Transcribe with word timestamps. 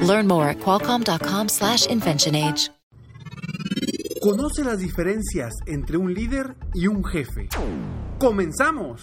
Learn 0.00 0.26
more 0.26 0.48
at 0.48 0.58
qualcomm.com/inventionage. 0.58 2.70
Conoce 4.20 4.64
las 4.64 4.78
diferencias 4.78 5.54
entre 5.66 5.96
un 5.96 6.12
líder 6.12 6.56
y 6.74 6.88
un 6.88 7.04
jefe. 7.04 7.48
¡Comenzamos! 8.18 9.02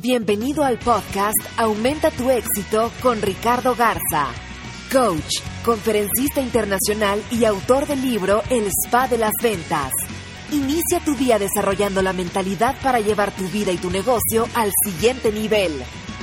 Bienvenido 0.00 0.64
al 0.64 0.78
podcast 0.78 1.36
Aumenta 1.58 2.10
tu 2.10 2.30
éxito 2.30 2.90
con 3.02 3.20
Ricardo 3.20 3.74
Garza, 3.74 4.28
coach, 4.90 5.40
conferencista 5.64 6.40
internacional 6.40 7.22
y 7.30 7.44
autor 7.44 7.86
del 7.86 8.02
libro 8.02 8.42
El 8.50 8.66
Spa 8.68 9.08
de 9.08 9.18
las 9.18 9.32
Ventas. 9.42 9.92
Inicia 10.52 11.00
tu 11.04 11.14
día 11.14 11.38
desarrollando 11.38 12.02
la 12.02 12.12
mentalidad 12.12 12.76
para 12.82 13.00
llevar 13.00 13.30
tu 13.32 13.44
vida 13.48 13.72
y 13.72 13.76
tu 13.76 13.90
negocio 13.90 14.46
al 14.54 14.72
siguiente 14.84 15.32
nivel. 15.32 15.72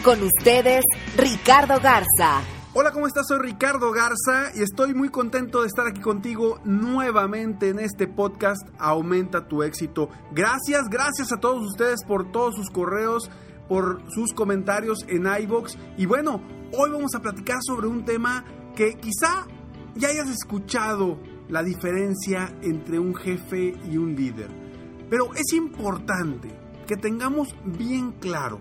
Con 0.04 0.24
ustedes, 0.24 0.84
Ricardo 1.18 1.80
Garza. 1.80 2.42
Hola, 2.76 2.92
¿cómo 2.92 3.06
estás? 3.06 3.28
Soy 3.28 3.38
Ricardo 3.38 3.92
Garza 3.92 4.52
y 4.56 4.64
estoy 4.64 4.96
muy 4.96 5.10
contento 5.10 5.62
de 5.62 5.68
estar 5.68 5.86
aquí 5.86 6.02
contigo 6.02 6.60
nuevamente 6.64 7.70
en 7.70 7.78
este 7.78 8.08
podcast 8.08 8.68
Aumenta 8.80 9.48
tu 9.48 9.62
éxito. 9.62 10.10
Gracias, 10.32 10.90
gracias 10.90 11.32
a 11.32 11.40
todos 11.40 11.62
ustedes 11.68 12.04
por 12.04 12.32
todos 12.32 12.56
sus 12.56 12.72
correos, 12.72 13.30
por 13.70 14.02
sus 14.10 14.34
comentarios 14.34 15.06
en 15.08 15.28
iBox. 15.44 15.78
Y 16.00 16.08
bueno, 16.08 16.42
hoy 16.76 16.90
vamos 16.90 17.14
a 17.14 17.22
platicar 17.22 17.60
sobre 17.62 17.86
un 17.86 18.06
tema 18.06 18.44
que 18.76 18.96
quizá 18.96 19.46
ya 19.94 20.08
hayas 20.08 20.30
escuchado 20.30 21.20
la 21.50 21.62
diferencia 21.62 22.58
entre 22.64 22.98
un 22.98 23.14
jefe 23.14 23.76
y 23.88 23.98
un 23.98 24.16
líder. 24.16 24.50
Pero 25.12 25.32
es 25.36 25.54
importante 25.54 26.50
que 26.88 26.98
tengamos 26.98 27.56
bien 27.66 28.14
claro, 28.14 28.60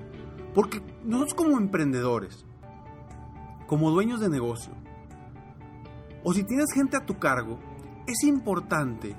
porque 0.54 0.82
nosotros 1.02 1.32
como 1.32 1.56
emprendedores, 1.56 2.44
como 3.72 3.90
dueños 3.90 4.20
de 4.20 4.28
negocio, 4.28 4.74
o 6.22 6.34
si 6.34 6.44
tienes 6.44 6.66
gente 6.74 6.94
a 6.98 7.06
tu 7.06 7.18
cargo, 7.18 7.58
es 8.06 8.22
importante 8.22 9.16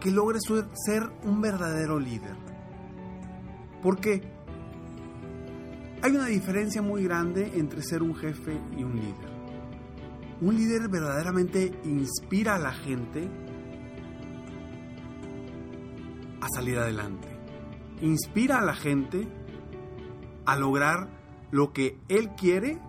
que 0.00 0.10
logres 0.10 0.44
ser 0.86 1.02
un 1.22 1.42
verdadero 1.42 1.98
líder. 1.98 2.34
Porque 3.82 4.22
hay 6.00 6.12
una 6.12 6.28
diferencia 6.28 6.80
muy 6.80 7.04
grande 7.04 7.58
entre 7.58 7.82
ser 7.82 8.02
un 8.02 8.14
jefe 8.14 8.58
y 8.74 8.84
un 8.84 8.96
líder. 8.96 9.30
Un 10.40 10.56
líder 10.56 10.88
verdaderamente 10.88 11.78
inspira 11.84 12.54
a 12.54 12.58
la 12.58 12.72
gente 12.72 13.28
a 16.40 16.48
salir 16.54 16.78
adelante. 16.78 17.28
Inspira 18.00 18.60
a 18.60 18.64
la 18.64 18.74
gente 18.74 19.28
a 20.46 20.56
lograr 20.56 21.10
lo 21.50 21.74
que 21.74 21.98
él 22.08 22.30
quiere 22.34 22.80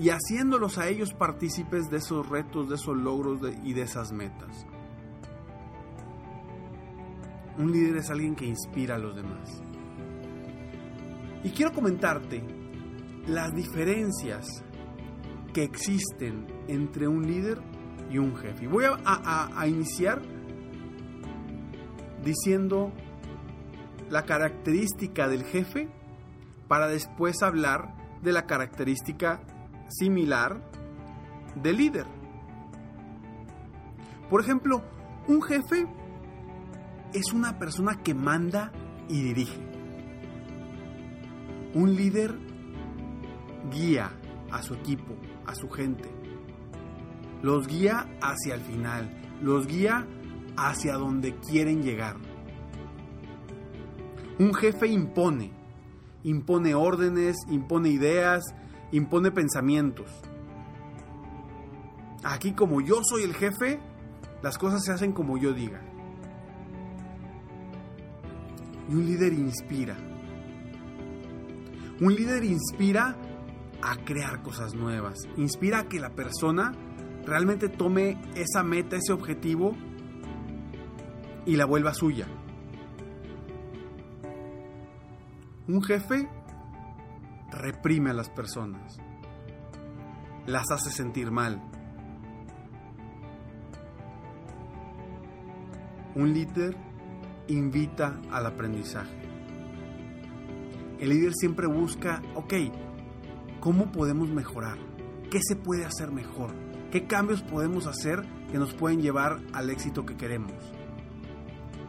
y 0.00 0.08
haciéndolos 0.08 0.78
a 0.78 0.88
ellos 0.88 1.12
partícipes 1.12 1.90
de 1.90 1.98
esos 1.98 2.26
retos, 2.26 2.70
de 2.70 2.76
esos 2.76 2.96
logros 2.96 3.40
y 3.62 3.74
de 3.74 3.82
esas 3.82 4.12
metas. 4.12 4.66
Un 7.58 7.70
líder 7.70 7.98
es 7.98 8.08
alguien 8.08 8.34
que 8.34 8.46
inspira 8.46 8.94
a 8.94 8.98
los 8.98 9.14
demás. 9.14 9.62
Y 11.44 11.50
quiero 11.50 11.74
comentarte 11.74 12.42
las 13.26 13.54
diferencias 13.54 14.46
que 15.52 15.64
existen 15.64 16.46
entre 16.66 17.06
un 17.06 17.26
líder 17.26 17.60
y 18.10 18.16
un 18.16 18.34
jefe. 18.36 18.68
Voy 18.68 18.84
a, 18.86 19.66
iniciar 19.66 20.22
diciendo 22.24 22.90
la 24.08 24.24
característica 24.24 25.28
del 25.28 25.44
jefe 25.44 25.90
para 26.68 26.88
después 26.88 27.42
hablar 27.42 27.94
de 28.22 28.32
la 28.32 28.46
característica 28.46 29.42
similar 29.90 30.62
del 31.54 31.76
líder. 31.76 32.06
Por 34.28 34.40
ejemplo, 34.40 34.82
un 35.26 35.42
jefe 35.42 35.86
es 37.12 37.32
una 37.32 37.58
persona 37.58 38.00
que 38.02 38.14
manda 38.14 38.72
y 39.08 39.22
dirige. 39.22 39.60
Un 41.74 41.94
líder 41.96 42.38
guía 43.70 44.10
a 44.50 44.62
su 44.62 44.74
equipo, 44.74 45.14
a 45.46 45.54
su 45.54 45.68
gente. 45.68 46.08
Los 47.42 47.66
guía 47.66 48.06
hacia 48.20 48.54
el 48.54 48.60
final, 48.60 49.10
los 49.40 49.66
guía 49.66 50.06
hacia 50.56 50.94
donde 50.94 51.36
quieren 51.36 51.82
llegar. 51.82 52.16
Un 54.38 54.54
jefe 54.54 54.86
impone, 54.88 55.52
impone 56.22 56.74
órdenes, 56.74 57.36
impone 57.48 57.90
ideas, 57.90 58.42
impone 58.92 59.30
pensamientos. 59.30 60.10
Aquí 62.22 62.52
como 62.52 62.80
yo 62.80 63.00
soy 63.02 63.22
el 63.22 63.34
jefe, 63.34 63.80
las 64.42 64.58
cosas 64.58 64.84
se 64.84 64.92
hacen 64.92 65.12
como 65.12 65.38
yo 65.38 65.52
diga. 65.52 65.80
Y 68.88 68.94
un 68.94 69.06
líder 69.06 69.32
inspira. 69.32 69.96
Un 72.00 72.14
líder 72.14 72.44
inspira 72.44 73.16
a 73.82 73.96
crear 74.04 74.42
cosas 74.42 74.74
nuevas. 74.74 75.18
Inspira 75.36 75.80
a 75.80 75.88
que 75.88 76.00
la 76.00 76.10
persona 76.10 76.72
realmente 77.24 77.68
tome 77.68 78.20
esa 78.34 78.62
meta, 78.62 78.96
ese 78.96 79.12
objetivo 79.12 79.76
y 81.46 81.56
la 81.56 81.64
vuelva 81.64 81.94
suya. 81.94 82.26
Un 85.68 85.82
jefe 85.82 86.28
reprime 87.50 88.10
a 88.10 88.14
las 88.14 88.30
personas, 88.30 88.98
las 90.46 90.70
hace 90.70 90.90
sentir 90.90 91.30
mal. 91.30 91.62
Un 96.14 96.32
líder 96.32 96.76
invita 97.48 98.20
al 98.30 98.46
aprendizaje. 98.46 99.20
El 100.98 101.10
líder 101.10 101.32
siempre 101.34 101.66
busca, 101.66 102.20
ok, 102.34 102.54
¿Cómo 103.60 103.92
podemos 103.92 104.30
mejorar? 104.30 104.78
¿Qué 105.30 105.38
se 105.46 105.54
puede 105.54 105.84
hacer 105.84 106.10
mejor? 106.10 106.50
¿Qué 106.90 107.06
cambios 107.06 107.42
podemos 107.42 107.86
hacer 107.86 108.26
que 108.50 108.56
nos 108.56 108.72
pueden 108.72 109.02
llevar 109.02 109.38
al 109.52 109.68
éxito 109.68 110.06
que 110.06 110.16
queremos? 110.16 110.54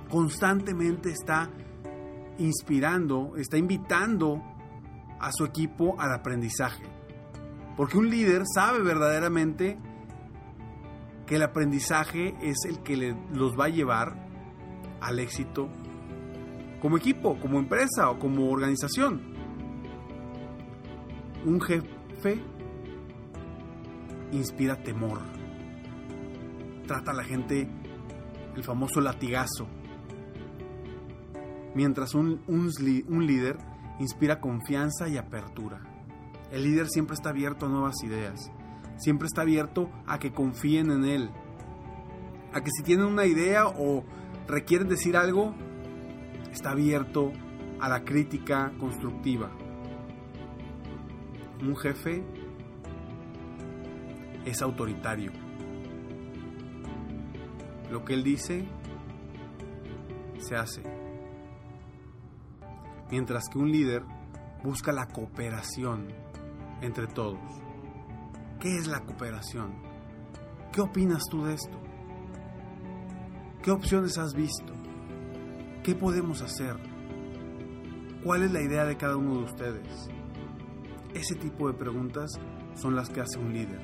Constantemente 0.09 1.11
está 1.11 1.49
inspirando, 2.39 3.37
está 3.37 3.57
invitando 3.57 4.41
a 5.21 5.31
su 5.31 5.45
equipo 5.45 5.95
al 5.99 6.13
aprendizaje. 6.13 6.83
Porque 7.77 7.97
un 7.97 8.09
líder 8.09 8.43
sabe 8.53 8.81
verdaderamente 8.83 9.77
que 11.25 11.35
el 11.35 11.43
aprendizaje 11.43 12.35
es 12.41 12.65
el 12.67 12.83
que 12.83 13.15
los 13.33 13.57
va 13.57 13.65
a 13.65 13.69
llevar 13.69 14.27
al 14.99 15.19
éxito 15.19 15.69
como 16.81 16.97
equipo, 16.97 17.39
como 17.39 17.59
empresa 17.59 18.09
o 18.09 18.19
como 18.19 18.49
organización 18.49 19.31
un 21.45 21.59
jefe 21.59 22.39
inspira 24.31 24.75
temor. 24.75 25.19
Trata 26.87 27.11
a 27.11 27.13
la 27.13 27.23
gente 27.23 27.67
el 28.55 28.63
famoso 28.63 29.01
latigazo. 29.01 29.67
Mientras 31.73 32.13
un, 32.13 32.41
un, 32.47 33.25
líder 33.25 33.57
inspira 34.01 34.39
confianza 34.39 35.07
y 35.07 35.17
apertura. 35.17 35.81
El 36.51 36.63
líder 36.63 36.87
siempre 36.87 37.15
está 37.15 37.29
abierto 37.29 37.65
a 37.65 37.69
nuevas 37.69 37.95
ideas. 38.03 38.51
Siempre 38.97 39.27
está 39.27 39.41
abierto 39.41 39.89
a 40.05 40.19
que 40.19 40.31
confíen 40.31 40.91
en 40.91 41.05
él. 41.05 41.29
A 42.53 42.61
que 42.61 42.71
si 42.71 42.83
tienen 42.83 43.05
una 43.05 43.25
idea 43.25 43.67
o 43.67 44.03
requieren 44.47 44.89
decir 44.89 45.15
algo, 45.15 45.53
está 46.51 46.71
abierto 46.71 47.31
a 47.79 47.87
la 47.87 48.03
crítica 48.03 48.73
constructiva 48.79 49.51
un 51.61 51.75
jefe 51.75 52.23
es 54.45 54.61
autoritario. 54.61 55.31
Lo 57.91 58.03
que 58.03 58.13
él 58.13 58.23
dice 58.23 58.65
se 60.39 60.55
hace. 60.55 61.00
Mientras 63.11 63.49
que 63.49 63.59
un 63.59 63.71
líder 63.71 64.03
busca 64.63 64.91
la 64.91 65.07
cooperación 65.07 66.07
entre 66.81 67.07
todos. 67.07 67.39
¿Qué 68.59 68.77
es 68.77 68.87
la 68.87 69.01
cooperación? 69.01 69.73
¿Qué 70.71 70.81
opinas 70.81 71.23
tú 71.29 71.45
de 71.45 71.55
esto? 71.55 71.77
¿Qué 73.61 73.71
opciones 73.71 74.17
has 74.17 74.33
visto? 74.33 74.73
¿Qué 75.83 75.95
podemos 75.95 76.41
hacer? 76.41 76.77
¿Cuál 78.23 78.43
es 78.43 78.51
la 78.51 78.61
idea 78.61 78.85
de 78.85 78.97
cada 78.97 79.17
uno 79.17 79.39
de 79.39 79.45
ustedes? 79.45 80.09
Ese 81.13 81.35
tipo 81.35 81.67
de 81.67 81.73
preguntas 81.73 82.31
son 82.75 82.95
las 82.95 83.09
que 83.09 83.21
hace 83.21 83.39
un 83.39 83.51
líder. 83.51 83.81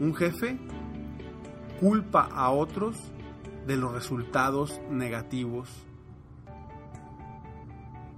Un 0.00 0.14
jefe 0.14 0.58
culpa 1.80 2.28
a 2.32 2.50
otros 2.50 3.12
de 3.66 3.76
los 3.76 3.92
resultados 3.92 4.80
negativos 4.90 5.86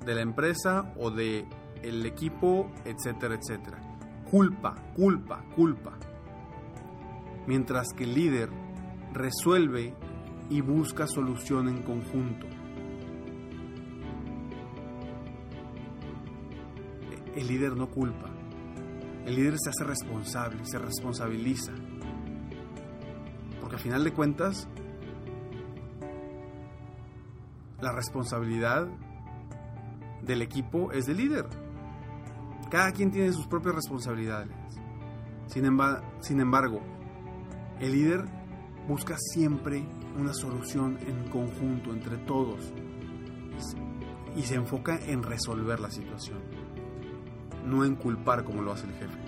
de 0.05 0.15
la 0.15 0.23
empresa 0.23 0.93
o 0.97 1.11
de 1.11 1.47
el 1.83 2.05
equipo, 2.07 2.71
etcétera, 2.85 3.35
etcétera. 3.35 3.79
Culpa, 4.31 4.75
culpa, 4.95 5.45
culpa. 5.55 5.99
Mientras 7.47 7.89
que 7.97 8.05
el 8.05 8.15
líder 8.15 8.51
resuelve 9.13 9.95
y 10.51 10.61
busca 10.61 11.07
solución 11.07 11.69
en 11.69 11.83
conjunto. 11.83 12.47
El 17.35 17.47
líder 17.47 17.77
no 17.77 17.89
culpa. 17.91 18.29
El 19.25 19.37
líder 19.37 19.57
se 19.59 19.71
hace 19.71 19.85
responsable, 19.85 20.65
se 20.65 20.79
responsabiliza. 20.79 21.73
Porque 23.61 23.77
al 23.77 23.83
final 23.83 24.05
de 24.05 24.13
cuentas, 24.13 24.69
la 27.81 27.93
responsabilidad 27.93 28.89
del 30.29 30.43
equipo 30.43 30.93
es 30.93 31.07
del 31.07 31.17
líder. 31.17 31.47
Cada 32.71 32.93
quien 32.93 33.11
tiene 33.11 33.33
sus 33.33 33.47
propias 33.47 33.75
responsabilidades. 33.75 34.55
Sin, 35.47 35.65
sin 36.21 36.41
embargo, 36.41 36.81
el 37.81 37.93
líder 37.93 38.27
busca 38.87 39.17
siempre 39.19 39.85
una 40.19 40.35
solución 40.35 40.99
en 41.07 41.31
conjunto 41.31 41.93
entre 41.93 42.19
todos 42.19 42.73
y 44.37 44.43
se 44.43 44.55
enfoca 44.55 44.99
en 44.99 45.23
resolver 45.23 45.81
la 45.81 45.91
situación, 45.91 46.39
no 47.65 47.85
en 47.85 47.97
culpar 47.97 48.45
como 48.45 48.63
lo 48.63 48.73
hace 48.73 48.87
el 48.87 48.93
jefe. 48.93 49.19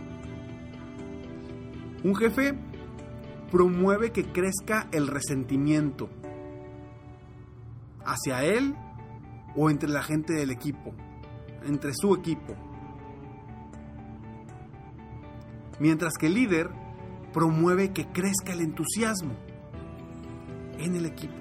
Un 2.05 2.15
jefe 2.15 2.59
promueve 3.51 4.13
que 4.13 4.31
crezca 4.31 4.89
el 4.93 5.07
resentimiento 5.07 6.11
hacia 8.05 8.45
él 8.45 8.75
o 9.57 9.71
entre 9.71 9.89
la 9.89 10.03
gente 10.03 10.33
del 10.33 10.51
equipo, 10.51 10.95
entre 11.65 11.93
su 11.95 12.15
equipo. 12.15 12.55
Mientras 15.79 16.15
que 16.19 16.27
el 16.27 16.35
líder 16.35 16.71
promueve 17.33 17.93
que 17.93 18.07
crezca 18.07 18.53
el 18.53 18.61
entusiasmo 18.61 19.33
en 20.79 20.97
el 20.97 21.07
equipo. 21.07 21.35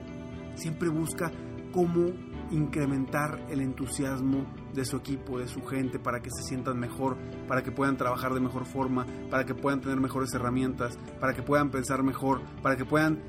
Siempre 0.55 0.89
busca 0.89 1.31
cómo 1.71 2.11
incrementar 2.51 3.45
el 3.49 3.61
entusiasmo 3.61 4.45
de 4.73 4.85
su 4.85 4.97
equipo, 4.97 5.39
de 5.39 5.47
su 5.47 5.63
gente, 5.65 5.99
para 5.99 6.19
que 6.19 6.29
se 6.31 6.43
sientan 6.43 6.79
mejor, 6.79 7.17
para 7.47 7.63
que 7.63 7.71
puedan 7.71 7.97
trabajar 7.97 8.33
de 8.33 8.39
mejor 8.39 8.65
forma, 8.65 9.05
para 9.29 9.45
que 9.45 9.55
puedan 9.55 9.81
tener 9.81 9.99
mejores 9.99 10.33
herramientas, 10.33 10.97
para 11.19 11.33
que 11.33 11.43
puedan 11.43 11.69
pensar 11.69 12.03
mejor, 12.03 12.41
para 12.61 12.75
que 12.75 12.85
puedan 12.85 13.21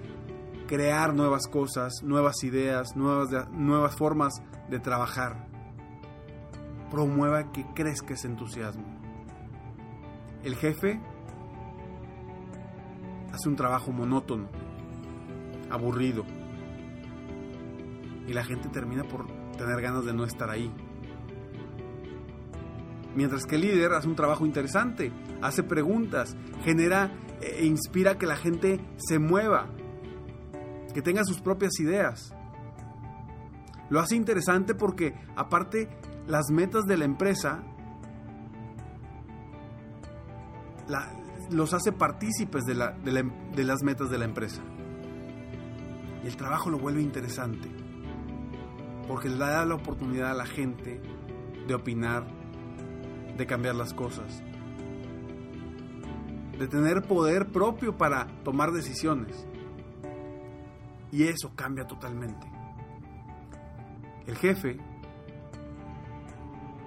crear 0.71 1.15
nuevas 1.15 1.49
cosas, 1.49 2.05
nuevas 2.05 2.45
ideas, 2.45 2.95
nuevas, 2.95 3.51
nuevas 3.51 3.97
formas 3.97 4.41
de 4.69 4.79
trabajar. 4.79 5.49
Promueva 6.93 7.51
que 7.51 7.67
crezca 7.75 8.15
ese 8.15 8.29
entusiasmo. 8.29 8.85
El 10.45 10.55
jefe 10.55 11.01
hace 13.33 13.49
un 13.49 13.57
trabajo 13.57 13.91
monótono, 13.91 14.47
aburrido. 15.71 16.25
Y 18.29 18.33
la 18.33 18.45
gente 18.45 18.69
termina 18.69 19.03
por 19.03 19.27
tener 19.59 19.81
ganas 19.81 20.05
de 20.05 20.15
no 20.15 20.23
estar 20.23 20.51
ahí. 20.51 20.73
Mientras 23.17 23.45
que 23.45 23.57
el 23.57 23.63
líder 23.63 23.93
hace 23.95 24.07
un 24.07 24.15
trabajo 24.15 24.47
interesante, 24.47 25.11
hace 25.43 25.65
preguntas, 25.65 26.37
genera 26.63 27.11
e 27.41 27.67
inspira 27.67 28.19
que 28.19 28.27
la 28.27 28.37
gente 28.37 28.79
se 28.99 29.19
mueva, 29.19 29.67
que 30.93 31.03
tenga 31.03 31.25
sus 31.25 31.41
propias 31.41 31.79
ideas. 31.81 32.35
Lo 33.89 34.01
hace 34.01 34.17
interesante 34.17 34.75
porque 34.75 35.15
aparte 35.37 35.89
las 36.27 36.51
metas 36.51 36.85
de 36.87 36.97
la 36.97 37.05
empresa 37.05 37.63
los 41.51 41.75
hace 41.75 41.93
partícipes 41.93 42.65
de, 42.65 42.75
de 42.75 43.65
las 43.65 43.83
metas 43.83 44.11
de 44.11 44.19
la 44.19 44.25
empresa. 44.25 44.63
Y 46.23 46.27
el 46.27 46.37
trabajo 46.37 46.71
lo 46.71 46.79
vuelve 46.79 47.03
interesante, 47.03 47.69
porque 49.09 49.29
le 49.29 49.39
da 49.39 49.65
la 49.65 49.75
oportunidad 49.75 50.31
a 50.31 50.35
la 50.35 50.47
gente 50.47 51.01
de 51.67 51.75
opinar, 51.75 52.27
de 53.37 53.47
cambiar 53.47 53.75
las 53.75 53.95
cosas, 53.95 54.43
de 56.59 56.69
tener 56.69 57.03
poder 57.03 57.51
propio 57.51 57.97
para 57.97 58.27
tomar 58.45 58.71
decisiones. 58.71 59.47
Y 61.13 61.25
eso 61.25 61.53
cambia 61.55 61.87
totalmente. 61.87 62.47
El 64.27 64.37
jefe 64.37 64.79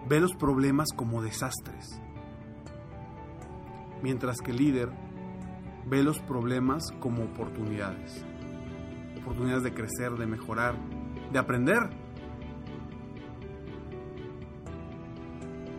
ve 0.08 0.20
los 0.20 0.34
problemas 0.36 0.90
como 0.96 1.22
desastres, 1.22 2.02
mientras 4.02 4.38
que 4.40 4.52
el 4.52 4.58
líder 4.58 4.90
ve 5.86 6.04
los 6.04 6.20
problemas 6.20 6.92
como 7.00 7.24
oportunidades 7.24 8.26
oportunidades 9.24 9.64
de 9.64 9.74
crecer, 9.74 10.12
de 10.14 10.26
mejorar, 10.26 10.76
de 11.32 11.40
aprender. 11.40 11.90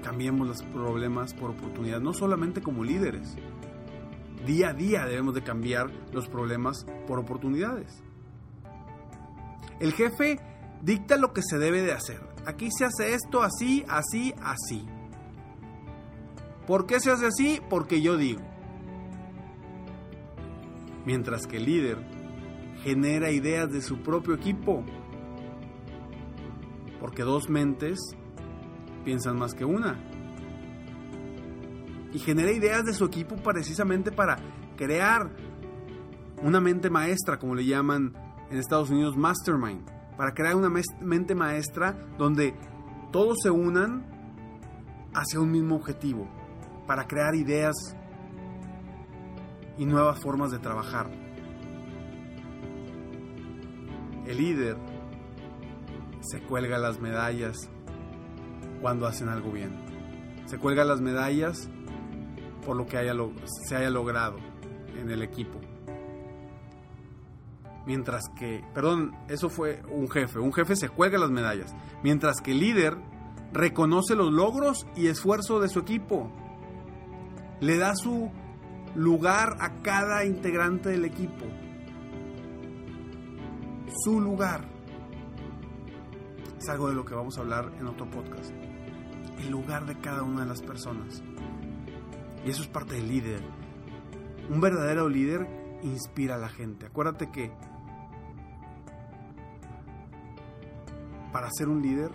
Cambiemos 0.03 0.49
los 0.49 0.63
problemas 0.63 1.35
por 1.35 1.51
oportunidades, 1.51 2.03
no 2.03 2.13
solamente 2.13 2.63
como 2.63 2.85
líderes. 2.85 3.37
Día 4.47 4.71
a 4.71 4.75
día 4.75 5.07
debemos 5.07 5.35
de 5.35 5.43
cambiar 5.43 5.91
los 6.13 6.29
problemas 6.29 6.87
por 7.07 7.19
oportunidades. 7.19 8.03
El 9.81 9.93
jefe 9.93 10.39
dicta 10.83 11.17
lo 11.17 11.33
que 11.33 11.43
se 11.43 11.59
debe 11.59 11.83
de 11.83 11.93
hacer. 11.93 12.21
Aquí 12.47 12.69
se 12.71 12.85
hace 12.85 13.15
esto 13.15 13.43
así, 13.43 13.85
así, 13.89 14.35
así. 14.43 14.87
¿Por 16.67 16.87
qué 16.87 17.01
se 17.01 17.11
hace 17.11 17.27
así? 17.27 17.61
Porque 17.69 18.01
yo 18.01 18.17
digo. 18.17 18.41
Mientras 21.05 21.47
que 21.47 21.59
el 21.59 21.67
líder 21.67 21.99
genera 22.83 23.31
ideas 23.31 23.71
de 23.71 23.83
su 23.83 24.03
propio 24.03 24.35
equipo. 24.35 24.85
Porque 27.01 27.23
dos 27.23 27.49
mentes 27.49 27.99
piensan 29.05 29.39
más 29.39 29.55
que 29.55 29.65
una. 29.65 29.99
Y 32.13 32.19
genera 32.19 32.53
ideas 32.53 32.85
de 32.85 32.95
su 32.95 33.05
equipo 33.05 33.37
precisamente 33.37 34.13
para 34.13 34.39
crear 34.77 35.31
una 36.43 36.61
mente 36.61 36.89
maestra, 36.91 37.39
como 37.39 37.55
le 37.55 37.65
llaman 37.65 38.15
en 38.55 38.61
Estados 38.61 38.91
Unidos, 38.91 39.17
mastermind. 39.17 39.85
Para 40.17 40.33
crear 40.33 40.55
una 40.55 40.71
mente 41.01 41.35
maestra 41.35 41.93
donde 42.17 42.55
todos 43.11 43.39
se 43.43 43.51
unan 43.51 44.07
hacia 45.13 45.41
un 45.41 45.51
mismo 45.51 45.75
objetivo. 45.75 46.29
Para 46.87 47.09
crear 47.09 47.35
ideas 47.35 47.75
y 49.77 49.85
nuevas 49.87 50.21
formas 50.21 50.53
de 50.53 50.61
trabajar. 50.61 51.11
El 54.25 54.39
líder 54.39 54.77
se 56.21 56.41
cuelga 56.41 56.79
las 56.79 57.01
medallas 57.01 57.69
cuando 58.81 59.09
hacen 59.09 59.29
algo 59.29 59.51
bien. 59.51 59.85
Se 60.47 60.59
cuelga 60.59 60.85
las 60.85 61.01
medallas 61.01 61.69
por 62.65 62.77
lo 62.77 62.87
que 62.87 62.99
se 63.69 63.77
haya 63.77 63.91
logrado 63.91 64.37
en 64.97 65.11
el 65.11 65.23
equipo. 65.23 65.64
Mientras 67.87 68.29
que, 68.37 68.65
perdón, 68.75 69.15
eso 69.29 69.51
fue 69.51 69.83
un 69.91 70.09
jefe. 70.09 70.39
Un 70.39 70.53
jefe 70.53 70.77
se 70.77 70.89
cuelga 70.89 71.19
las 71.19 71.31
medallas. 71.31 71.75
Mientras 72.03 72.41
que 72.41 72.53
el 72.53 72.61
líder 72.61 72.97
reconoce 73.53 74.17
los 74.17 74.33
logros 74.33 74.87
y 74.97 75.09
esfuerzo 75.09 75.61
de 75.61 75.69
su 75.69 75.81
equipo. 75.81 76.31
Le 77.61 77.77
da 77.79 77.95
su 77.95 78.31
lugar 78.95 79.57
a 79.61 79.83
cada 79.83 80.25
integrante 80.25 80.89
del 80.89 81.05
equipo 81.05 81.45
su 84.03 84.21
lugar. 84.21 84.65
Es 86.59 86.69
algo 86.69 86.89
de 86.89 86.95
lo 86.95 87.05
que 87.05 87.15
vamos 87.15 87.37
a 87.39 87.43
hablar 87.43 87.73
en 87.79 87.87
otro 87.87 88.11
podcast. 88.11 88.53
El 89.39 89.51
lugar 89.51 89.87
de 89.87 89.99
cada 90.01 90.23
una 90.23 90.43
de 90.43 90.47
las 90.47 90.63
personas. 90.63 91.23
Y 92.45 92.51
eso 92.51 92.63
es 92.63 92.69
parte 92.69 92.95
del 92.95 93.09
líder. 93.09 93.41
Un 94.51 94.61
verdadero 94.61 95.09
líder 95.09 95.47
inspira 95.83 96.37
a 96.37 96.39
la 96.39 96.49
gente. 96.49 96.87
Acuérdate 96.87 97.31
que 97.31 97.53
para 101.35 101.51
ser 101.51 101.69
un 101.69 101.83
líder 101.83 102.13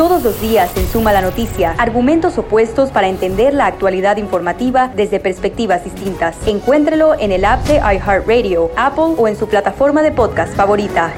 Todos 0.00 0.22
los 0.22 0.40
días 0.40 0.74
en 0.78 0.88
Suma 0.88 1.12
la 1.12 1.20
Noticia, 1.20 1.74
argumentos 1.76 2.38
opuestos 2.38 2.88
para 2.88 3.08
entender 3.08 3.52
la 3.52 3.66
actualidad 3.66 4.16
informativa 4.16 4.88
desde 4.88 5.20
perspectivas 5.20 5.84
distintas. 5.84 6.38
Encuéntrelo 6.46 7.12
en 7.20 7.32
el 7.32 7.44
app 7.44 7.62
de 7.66 7.74
iHeartRadio, 7.74 8.70
Apple 8.78 9.14
o 9.18 9.28
en 9.28 9.36
su 9.36 9.46
plataforma 9.46 10.00
de 10.00 10.10
podcast 10.10 10.56
favorita. 10.56 11.12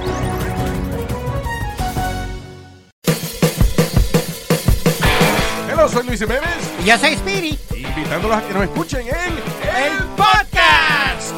Hola, 5.72 5.86
soy 5.88 6.04
Luis 6.04 6.18
Jiménez. 6.18 6.42
Y 6.82 6.88
yo 6.88 6.98
soy 6.98 7.12
Spirit. 7.12 7.60
Invitándolos 7.76 8.36
a 8.36 8.42
que 8.42 8.52
nos 8.52 8.64
escuchen 8.64 9.02
en 9.02 9.32
El 9.80 10.08
Podcast. 10.16 11.32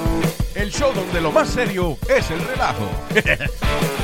el 0.55 0.71
show 0.71 0.95
donde 0.95 1.21
lo 1.21 1.31
más 1.31 1.51
serio 1.51 1.99
es 2.09 2.31
el 2.31 2.41
relajo. 2.41 2.89